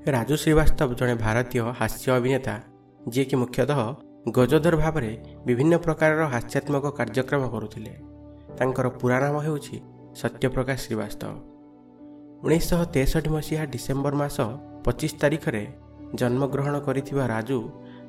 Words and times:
ରାଜୁ 0.00 0.36
ଶ୍ରୀବାସ୍ତବ 0.36 0.94
ଜଣେ 0.94 1.14
ଭାରତୀୟ 1.14 1.60
ହାସ୍ୟ 1.78 2.12
ଅଭିନେତା 2.12 2.54
ଯିଏକି 3.08 3.36
ମୁଖ୍ୟତଃ 3.36 3.80
ଗଜଧର 4.32 4.76
ଭାବରେ 4.76 5.12
ବିଭିନ୍ନ 5.46 5.74
ପ୍ରକାରର 5.76 6.22
ହାସ୍ୟାତ୍ମକ 6.34 6.84
କାର୍ଯ୍ୟକ୍ରମ 6.98 7.42
କରୁଥିଲେ। 7.48 7.92
ତାଙ୍କର 8.58 8.86
ପୁରା 8.88 9.18
ନାମ 9.20 9.36
ହେଉଛି 9.40 9.76
ସତ୍ୟପ୍ରକାଶ 10.20 10.78
ଶ୍ରୀବାସ୍ତବ। 10.86 11.32
ଉଣେଇଶହ 12.44 12.80
ତେଷଠି 12.94 13.30
ମସିହା 13.30 13.64
ଡିସେମ୍ବର 13.64 14.14
ମାସ 14.22 14.36
ପଚିଶ 14.84 15.12
ତାରିଖରେ 15.20 15.64
ଜନ୍ମଗ୍ରହଣ 16.14 16.74
କରିଥିବା 16.80 17.24
ରାଜୁ 17.26 17.58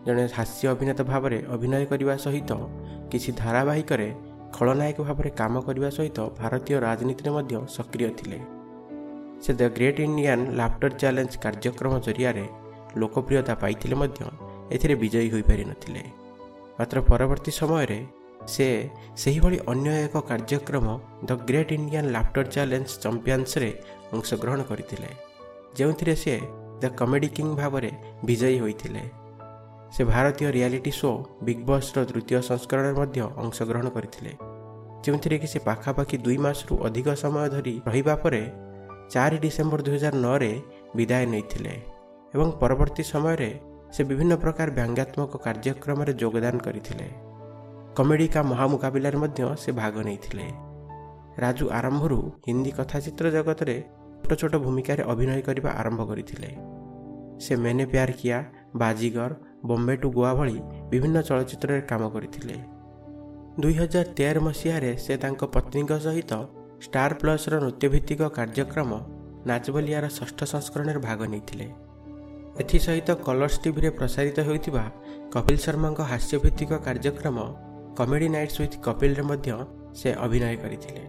ଜଣେ 0.06 0.24
ହାସ୍ୟ 0.38 0.64
ଅଭିନେତା 0.74 1.04
ଭାବରେ 1.04 1.40
ଅଭିନୟ 1.54 1.86
କରିବା 1.92 2.16
ସହିତ 2.18 2.52
କିଛି 3.12 3.30
ଧାରାବାହିକରେ 3.42 4.08
ଖଳନାୟକ 4.56 4.98
ଭାବରେ 5.08 5.30
କାମ 5.30 5.54
କରିବା 5.68 5.90
ସହିତ 5.98 6.20
ଭାରତୀୟ 6.40 6.76
ରାଜନୀତିରେ 6.80 7.32
ମଧ୍ୟ 7.36 7.54
ସକ୍ରିୟ 7.68 8.10
ଥିଲେ। 8.20 8.61
ସେ 9.44 9.52
the 9.60 9.62
great 9.78 10.00
Indian 10.08 10.44
laughter 10.60 10.92
challenge 11.02 11.34
କାର୍ଯ୍ୟକ୍ରମ 11.44 11.94
ଜରିଆରେ 12.06 12.46
ଲୋକପ୍ରିୟତା 13.02 13.54
ପାଇଥିଲେ 13.62 13.96
ମଧ୍ୟ 14.02 14.20
ଏଥିରେ 14.76 14.96
ବିଜୟୀ 15.04 15.30
ହୋଇପାରିନଥିଲେ। 15.34 16.04
ମାତ୍ର 16.80 16.98
ପରବର୍ତ୍ତୀ 17.10 17.52
ସମୟରେ 17.60 18.00
ସେ 18.54 18.68
ସେହିଭଳି 19.22 19.58
ଅନ୍ୟ 19.72 19.90
ଏକ 20.06 20.16
କାର୍ଯ୍ୟକ୍ରମ 20.30 20.86
the 21.28 21.32
great 21.50 21.72
Indian 21.78 22.10
laughter 22.16 22.44
challenge 22.54 22.90
ଚାମ୍ପିୟନ୍ସରେ 23.04 23.70
ଅଂଶଗ୍ରହଣ 24.16 24.60
କରିଥିଲେ 24.70 25.10
ଯେଉଁଥିରେ 25.78 26.14
ସେ 26.24 26.36
ଦ 26.82 26.84
କମେଡି 27.00 27.30
କିଙ୍ଗ 27.38 27.54
ଭାବରେ 27.62 27.92
ବିଜୟୀ 28.28 28.58
ହୋଇଥିଲେ। 28.64 29.04
ସେ 29.94 30.02
ଭାରତୀୟ 30.14 30.48
ରିଆଲିଟି 30.56 30.92
ଶୋ 31.00 31.12
ବିଗ୍ 31.46 31.64
ବସ୍ର 31.70 31.98
ତୃତୀୟ 32.10 32.38
ସଂସ୍କରଣରେ 32.50 32.94
ମଧ୍ୟ 33.00 33.20
ଅଂଶଗ୍ରହଣ 33.44 33.88
କରିଥିଲେ 33.96 34.32
ଯେଉଁଥିରେ 35.04 35.38
କି 35.42 35.48
ସେ 35.54 35.60
ପାଖାପାଖି 35.68 36.16
ଦୁଇ 36.26 36.38
ମାସରୁ 36.46 36.74
ଅଧିକ 36.88 37.08
ସମୟ 37.24 37.48
ଧରି 37.54 37.74
ରହିବା 37.88 38.16
ପରେ 38.24 38.42
ଚାରି 39.12 39.38
ଡିସେମ୍ବର 39.38 39.82
ଦୁଇହଜାର 39.82 40.16
ନଅରେ 40.16 40.52
ବିଦାୟ 40.96 41.26
ନେଇଥିଲେ 41.26 41.76
ଏବଂ 42.34 42.48
ପରବର୍ତ୍ତୀ 42.62 43.04
ସମୟରେ 43.04 43.52
ସେ 43.94 44.02
ବିଭିନ୍ନ 44.04 44.34
ପ୍ରକାର 44.36 44.68
ବ୍ୟଙ୍ଗାତ୍ମକ 44.72 45.32
କାର୍ଯ୍ୟକ୍ରମରେ 45.46 46.14
ଯୋଗଦାନ 46.14 46.56
କରିଥିଲେ। 46.58 47.08
କମେଡି 47.98 48.28
କା 48.28 48.42
ମହାମୁକାବିଲାରେ 48.44 49.18
ମଧ୍ୟ 49.18 49.42
ସେ 49.58 49.72
ଭାଗ 49.72 49.96
ନେଇଥିଲେ। 50.02 50.48
ରାଜୁ 51.38 51.66
ଆରମ୍ଭରୁ 51.70 52.20
ହିନ୍ଦୀ 52.48 52.72
କଥାଚିତ୍ର 52.72 53.26
ଜଗତରେ 53.32 53.78
ଛୋଟ 54.24 54.32
ଛୋଟ 54.42 54.54
ଭୂମିକାରେ 54.56 55.04
ଅଭିନୟ 55.04 55.42
କରିବା 55.42 55.70
ଆରମ୍ଭ 55.72 56.02
କରିଥିଲେ। 56.10 56.50
ସେ 57.44 57.54
ମେନେ 57.56 57.86
ପ୍ୟାର 57.86 58.12
କିଆ 58.12 58.38
ବାଜିଗର 58.76 59.32
ବମ୍ବେ 59.66 59.96
ଟୁ 59.96 60.08
ଗୋଆ 60.12 60.32
ଭଳି 60.34 60.58
ବିଭିନ୍ନ 60.90 61.18
ଚଳଚ୍ଚିତ୍ରରେ 61.22 61.82
କାମ 61.82 62.04
କରିଥିଲେ। 62.10 62.56
ଦୁଇହଜାର 63.60 64.08
ତେର 64.18 64.36
ମସିହାରେ 64.40 64.92
ସେ 64.98 65.14
ତାଙ୍କ 65.18 65.42
ପତ୍ନୀଙ୍କ 65.56 65.92
ସହିତ 66.00 66.32
ଷ୍ଟାର 66.84 67.12
ପ୍ଲସ୍ର 67.22 67.54
ନୃତ୍ୟଭିତ୍ତିକ 67.64 68.22
କାର୍ଯ୍ୟକ୍ରମ 68.38 68.92
ନାଚବଲିଆର 69.50 70.06
ଷଷ୍ଠ 70.18 70.40
ସଂସ୍କରଣରେ 70.52 71.00
ଭାଗ 71.08 71.20
ନେଇଥିଲେ। 71.34 71.68
ଏଥିସହିତ 72.62 73.10
କଲର୍ସ 73.28 73.56
ଟିଭିରେ 73.64 73.90
ପ୍ରସାରିତ 73.98 74.38
ହେଉଥିବା 74.48 74.84
କପିଲ 75.34 75.58
ଶର୍ମାଙ୍କ 75.66 76.02
ହାସ୍ୟଭିତ୍ତିକ 76.12 76.72
କାର୍ଯ୍ୟକ୍ରମ 76.88 77.38
କମେଡି 77.98 78.28
ନାଇଟ୍ସ 78.36 78.56
ୱିଥ୍ 78.62 78.78
କପିଲରେ 78.86 79.24
ମଧ୍ୟ 79.30 79.50
ସେ 80.00 80.10
ଅଭିନୟ 80.26 80.56
କରିଥିଲେ। 80.64 81.04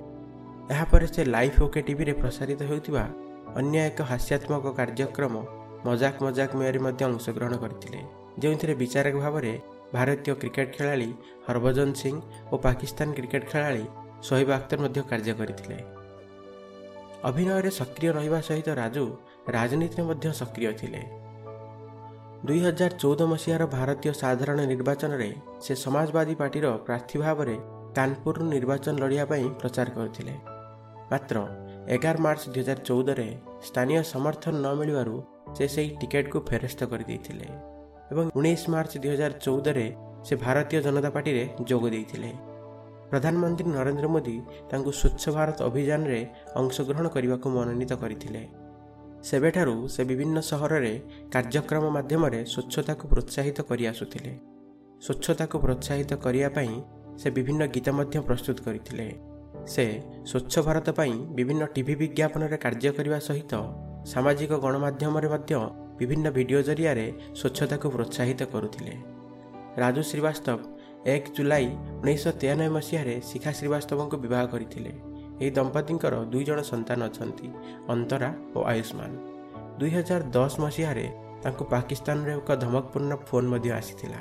ଏହାପରେ 0.73 1.07
ସେ 1.15 1.23
ଲାଇଫ୍ 1.35 1.59
ଓକେ 1.67 1.81
ଟିଭିରେ 1.87 2.13
ପ୍ରସାରିତ 2.21 2.61
ହେଉଥିବା 2.71 3.05
ଅନ୍ୟ 3.61 3.77
ଏକ 3.89 3.99
ହାସ୍ୟାତ୍ମକ 4.11 4.65
କାର୍ଯ୍ୟକ୍ରମ 4.79 5.35
ମଜାକ 5.87 6.15
ମଜାକ 6.25 6.51
ମେୟରେ 6.61 6.81
ମଧ୍ୟ 6.87 7.03
ଅଂଶଗ୍ରହଣ 7.11 7.55
କରିଥିଲେ। 7.65 8.01
ଯେଉଁଥିରେ 8.41 8.75
ବିଚାରକ 8.83 9.15
ଭାବରେ 9.25 9.53
ଭାରତୀୟ 9.97 10.33
କ୍ରିକେଟ 10.41 10.69
ଖେଳାଳି 10.77 11.11
ହରଭଜନ 11.47 11.89
ସିଂ 12.01 12.15
ଓ 12.53 12.55
ପାକିସ୍ତାନ 12.65 13.09
କ୍ରିକେଟ 13.19 13.45
ଖେଳାଳି 13.53 13.85
ସୋହେବ 14.27 14.49
ଆଖତର 14.59 14.79
ମଧ୍ୟ 14.85 15.01
କାର୍ଯ୍ୟ 15.11 15.35
କରିଥିଲେ। 15.41 15.79
ଅଭିନୟରେ 17.29 17.71
ସକ୍ରିୟ 17.81 18.09
ରହିବା 18.17 18.41
ସହିତ 18.49 18.69
ରାଜୁ 18.83 19.05
ରାଜନୀତିରେ 19.57 20.03
ମଧ୍ୟ 20.11 20.27
ସକ୍ରିୟ 20.41 20.73
ଥିଲେ। 20.81 21.03
ଦୁଇହଜାର 22.47 22.93
ଚଉଦ 23.03 23.21
ମସିହାର 23.33 23.63
ଭାରତୀୟ 23.77 24.13
ସାଧାରଣ 24.23 24.59
ନିର୍ବାଚନରେ 24.73 25.29
ସେ 25.65 25.73
ସମାଜବାଦୀ 25.85 26.35
ପାର୍ଟିର 26.41 26.67
ପ୍ରାର୍ଥୀ 26.87 27.17
ଭାବରେ 27.25 27.57
କାନପୁରରୁ 27.97 28.45
ନିର୍ବାଚନ 28.55 28.95
ଲଢ଼ିବା 29.03 29.25
ପାଇଁ 29.33 29.47
ପ୍ରଚାର 29.61 29.89
କରିଥିଲେ। 29.97 30.35
ମାତ୍ର 31.11 31.37
ଏଗାର 31.95 32.17
ମାର୍ଚ୍ଚ 32.27 32.45
ଦୁଇହଜାର 32.55 32.79
ଚଉଦରେ 32.89 33.29
ସ୍ଥାନୀୟ 33.67 34.01
ସମର୍ଥନ 34.13 34.55
ନ 34.65 34.67
ମିଳିବାରୁ 34.81 35.15
ସେ 35.57 35.65
ସେହି 35.75 35.91
ଟିକେଟ୍କୁ 36.01 36.39
ଫେରସ୍ତ 36.49 36.81
କରିଦେଇଥିଲେ 36.93 37.49
ଏବଂ 38.13 38.25
ଉଣେଇଶ 38.39 38.63
ମାର୍ଚ୍ଚ 38.75 38.95
ଦୁଇହଜାର 39.03 39.33
ଚଉଦରେ 39.45 39.87
ସେ 40.27 40.35
ଭାରତୀୟ 40.45 40.79
ଜନତା 40.87 41.11
ପାର୍ଟିରେ 41.15 41.45
ଯୋଗ 41.71 41.85
ଦେଇଥିଲେ। 41.95 42.31
ପ୍ରଧାନମନ୍ତ୍ରୀ 43.13 43.71
ନରେନ୍ଦ୍ର 43.77 44.09
ମୋଦି 44.15 44.37
ତାଙ୍କୁ 44.71 44.91
ସ୍ୱଚ୍ଛ 45.01 45.25
ଭାରତ 45.37 45.59
ଅଭିଯାନରେ 45.69 46.21
ଅଂଶଗ୍ରହଣ 46.61 47.07
କରିବାକୁ 47.15 47.47
ମନୋନୀତ 47.57 47.93
କରିଥିଲେ। 48.03 48.43
ସେବେଠାରୁ 49.29 49.75
ସେ 49.95 50.03
ବିଭିନ୍ନ 50.11 50.39
ସହରରେ 50.51 50.95
କାର୍ଯ୍ୟକ୍ରମ 51.35 51.85
ମାଧ୍ୟମରେ 51.97 52.41
ସ୍ୱଚ୍ଛତାକୁ 52.53 53.05
ପ୍ରୋତ୍ସାହିତ 53.13 53.59
କରିଆସୁଥିଲେ 53.71 54.33
ସ୍ୱଚ୍ଛତାକୁ 55.05 55.57
ପ୍ରୋତ୍ସାହିତ 55.65 56.11
କରିବା 56.25 56.49
ପାଇଁ 56.57 56.73
ସେ 57.21 57.29
ବିଭିନ୍ନ 57.37 57.63
ଗୀତ 57.75 57.89
ମଧ୍ୟ 57.99 58.17
ପ୍ରସ୍ତୁତ 58.29 58.59
କରିଥିଲେ। 58.67 59.07
ସେ 59.73 59.85
ସ୍ୱଚ୍ଛ 60.31 60.55
ଭାରତ 60.67 60.89
ପାଇଁ 60.99 61.15
ବିଭିନ୍ନ 61.37 61.63
ଟିଭି 61.75 61.95
ବିଜ୍ଞାପନରେ 62.01 62.57
କାର୍ଯ୍ୟ 62.65 62.91
କରିବା 62.97 63.19
ସହିତ 63.29 63.53
ସାମାଜିକ 64.13 64.53
ଗଣମାଧ୍ୟମରେ 64.65 65.29
ମଧ୍ୟ 65.35 65.53
ବିଭିନ୍ନ 65.99 66.27
ଭିଡ଼ିଓ 66.37 66.61
ଜରିଆରେ 66.69 67.07
ସ୍ୱଚ୍ଛତାକୁ 67.41 67.87
ପ୍ରୋତ୍ସାହିତ 67.95 68.41
କରୁଥିଲେ। 68.53 68.95
ରାଜୁ 69.83 70.03
ଶ୍ରୀବାସ୍ତବ 70.11 70.59
ଏକ 71.07 71.25
ଜୁଲାଇ 71.37 71.67
ଉଣେଇଶହ 72.03 72.33
ତେୟାନବେ 72.41 72.69
ମସିହାରେ 72.69 73.21
ଶିଖା 73.21 73.53
ଶ୍ରୀବାସ୍ତବଙ୍କୁ 73.53 74.17
ବିବାହ 74.25 74.45
କରିଥିଲେ। 74.47 74.93
ଏହି 75.41 75.51
ଦମ୍ପତିଙ୍କର 75.51 76.15
ଦୁଇ 76.33 76.45
ଜଣ 76.45 76.59
ସନ୍ତାନ 76.63 77.01
ଅଛନ୍ତି 77.11 77.49
ଅନ୍ତରା 77.89 78.31
ଓ 78.57 78.59
ଆୟୁଷ୍ମାନ। 78.63 79.11
ଦୁଇହଜାର 79.79 80.23
ଦଶ 80.31 80.61
ମସିହାରେ 80.61 81.07
ତାଙ୍କୁ 81.43 81.65
ପାକିସ୍ତାନରେ 81.65 82.33
ଏକ 82.37 82.51
ଧମକପୂର୍ଣ୍ଣ 82.55 83.13
ଫୋନ୍ 83.29 83.49
ମଧ୍ୟ 83.49 83.71
ଆସିଥିଲା। 83.73 84.21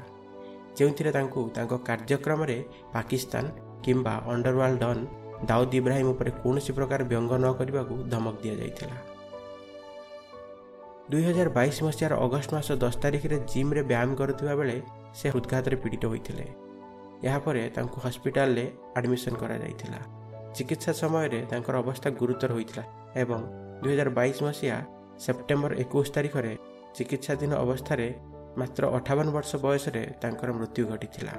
ଯେଉଁଥିରେ 0.77 1.11
ତାଙ୍କୁ 1.11 1.49
ତାଙ୍କ 1.55 1.73
କାର୍ଯ୍ୟକ୍ରମରେ 1.87 2.57
ପାକିସ୍ତାନ 2.93 3.45
କିମ୍ବା 3.83 4.13
ଅଣ୍ଡରୱାର୍ଲ୍ଡ 4.33 4.79
ଡନ୍ 4.83 5.01
ଦାଉଦ 5.45 5.71
ଇବ୍ରାହିମ 5.73 6.07
ଉପରେ 6.09 6.31
କୌଣସି 6.31 6.71
ପ୍ରକାର 6.73 7.03
ବ୍ୟଙ୍ଗ 7.03 7.31
ନ 7.37 7.45
କରିବାକୁ 7.59 7.95
ଧମକ 8.09 8.35
ଦିଆଯାଇଥିଲା। 8.41 8.97
ଦୁଇହଜାର 11.11 11.49
ବାଇଶ 11.49 11.83
ମସିହାର 11.83 12.13
ଅଗଷ୍ଟ 12.25 12.53
ମାସ 12.53 12.67
ଦଶ 12.71 12.95
ତାରିଖରେ 12.97 13.37
ଜିମ୍ରେ 13.53 13.81
ବ୍ୟାୟାମ 13.83 14.09
କରୁଥିବା 14.15 14.53
ବେଳେ 14.55 14.81
ସେ 15.13 15.29
ହୃଦଘାତରେ 15.29 15.75
ପୀଡ଼ିତ 15.75 16.05
ହୋଇଥିଲେ। 16.05 16.60
ଏହାପରେ 17.27 17.61
ତାଙ୍କୁ 17.75 17.97
ହସ୍ପିଟାଲରେ 18.05 18.65
ଆଡମିସନ୍ 18.97 19.39
କରାଯାଇଥିଲା। 19.41 19.99
ଚିକିତ୍ସା 20.55 20.91
ସମୟରେ 21.01 21.39
ତାଙ୍କର 21.51 21.75
ଅବସ୍ଥା 21.83 22.09
ଗୁରୁତର 22.19 22.51
ହୋଇଥିଲା 22.57 22.83
ଏବଂ 23.23 23.39
ଦୁଇହଜାର 23.81 24.09
ବାଇଶ 24.19 24.37
ମସିହା 24.47 24.77
ସେପ୍ଟେମ୍ବର 25.25 25.71
ଏକୋଇଶ 25.83 26.07
ତାରିଖରେ 26.15 26.53
ଚିକିତ୍ସାଧୀନ 26.95 27.51
ଅବସ୍ଥାରେ 27.63 28.07
ମାତ୍ର 28.59 28.83
ଅଠାବନ 28.97 29.27
ବର୍ଷ 29.35 29.51
ବୟସରେ 29.65 30.03
ତାଙ୍କର 30.21 30.49
ମୃତ୍ୟୁ 30.57 30.83
ଘଟିଥିଲା। 30.91 31.33